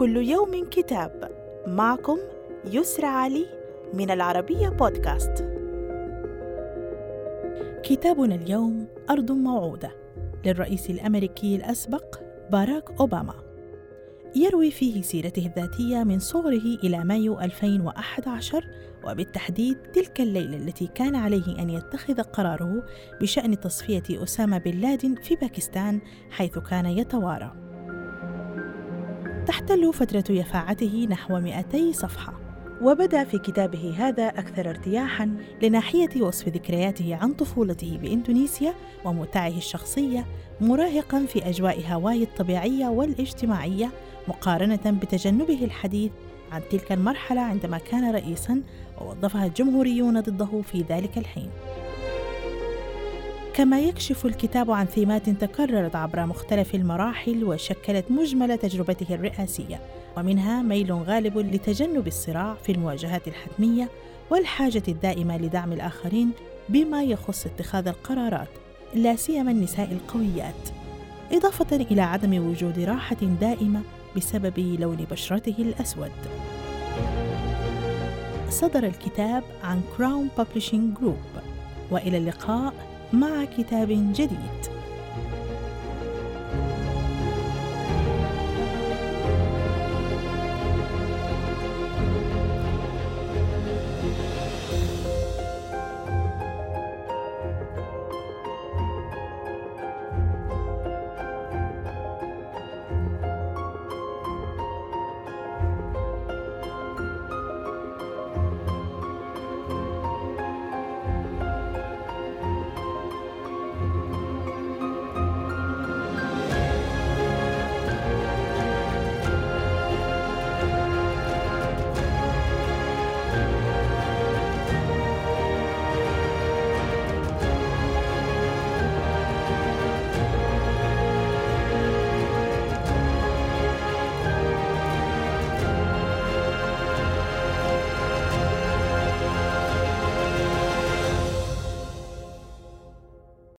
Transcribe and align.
كل 0.00 0.16
يوم 0.16 0.64
كتاب. 0.70 1.30
معكم 1.66 2.18
يسرى 2.64 3.06
علي 3.06 3.46
من 3.94 4.10
العربية 4.10 4.68
بودكاست. 4.68 5.44
كتابنا 7.82 8.34
اليوم 8.34 8.86
أرض 9.10 9.32
موعودة 9.32 9.92
للرئيس 10.46 10.90
الأمريكي 10.90 11.56
الأسبق 11.56 12.16
باراك 12.50 12.90
أوباما. 13.00 13.34
يروي 14.36 14.70
فيه 14.70 15.02
سيرته 15.02 15.46
الذاتية 15.46 16.04
من 16.04 16.18
صغره 16.18 16.78
إلى 16.84 17.04
مايو 17.04 17.40
2011 17.40 18.64
وبالتحديد 19.04 19.76
تلك 19.76 20.20
الليلة 20.20 20.56
التي 20.56 20.86
كان 20.86 21.16
عليه 21.16 21.58
أن 21.58 21.70
يتخذ 21.70 22.22
قراره 22.22 22.82
بشأن 23.20 23.60
تصفية 23.60 24.22
أسامة 24.22 24.58
بن 24.58 24.80
لادن 24.80 25.14
في 25.14 25.36
باكستان 25.36 26.00
حيث 26.30 26.58
كان 26.58 26.86
يتوارى. 26.86 27.69
تحتل 29.50 29.92
فترة 29.92 30.24
يفاعته 30.30 31.06
نحو 31.10 31.40
200 31.40 31.92
صفحة. 31.92 32.32
وبدأ 32.82 33.24
في 33.24 33.38
كتابه 33.38 33.94
هذا 33.98 34.28
أكثر 34.28 34.70
ارتياحا 34.70 35.36
لناحية 35.62 36.22
وصف 36.22 36.48
ذكرياته 36.48 37.16
عن 37.16 37.32
طفولته 37.32 37.98
بإندونيسيا 38.02 38.74
ومتعه 39.04 39.56
الشخصية 39.56 40.26
مراهقا 40.60 41.26
في 41.26 41.48
أجواء 41.48 41.80
هاواي 41.86 42.22
الطبيعية 42.22 42.86
والاجتماعية 42.86 43.90
مقارنة 44.28 44.98
بتجنبه 45.02 45.64
الحديث 45.64 46.10
عن 46.52 46.60
تلك 46.70 46.92
المرحلة 46.92 47.40
عندما 47.40 47.78
كان 47.78 48.12
رئيسا 48.14 48.62
ووظفها 49.00 49.46
الجمهوريون 49.46 50.20
ضده 50.20 50.62
في 50.62 50.84
ذلك 50.88 51.18
الحين. 51.18 51.50
كما 53.54 53.80
يكشف 53.80 54.26
الكتاب 54.26 54.70
عن 54.70 54.86
ثيمات 54.86 55.30
تكررت 55.30 55.96
عبر 55.96 56.26
مختلف 56.26 56.74
المراحل 56.74 57.44
وشكلت 57.44 58.10
مجمل 58.10 58.58
تجربته 58.58 59.14
الرئاسية. 59.14 59.80
ومنها 60.16 60.62
ميل 60.62 60.92
غالب 60.92 61.38
لتجنب 61.38 62.06
الصراع 62.06 62.54
في 62.54 62.72
المواجهات 62.72 63.28
الحتمية 63.28 63.88
والحاجة 64.30 64.82
الدائمة 64.88 65.36
لدعم 65.38 65.72
الآخرين 65.72 66.30
بما 66.68 67.02
يخص 67.02 67.46
اتخاذ 67.46 67.88
القرارات 67.88 68.48
لا 68.94 69.16
سيما 69.16 69.50
النساء 69.50 69.92
القويات. 69.92 70.68
إضافة 71.32 71.76
إلى 71.76 72.00
عدم 72.00 72.46
وجود 72.46 72.78
راحة 72.78 73.16
دائمة 73.40 73.82
بسبب 74.16 74.76
لون 74.80 75.06
بشرته 75.10 75.54
الأسود. 75.58 76.12
صدر 78.50 78.86
الكتاب 78.86 79.42
عن 79.64 79.80
Crown 79.96 80.28
Publishing 80.38 80.98
Group 80.98 81.16
وإلى 81.90 82.18
اللقاء 82.18 82.89
مع 83.12 83.44
كتاب 83.44 83.88
جديد. 84.12 84.79